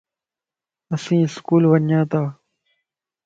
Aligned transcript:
اسين 0.93 1.19
اسڪول 1.27 1.63
ونياتان 1.71 2.25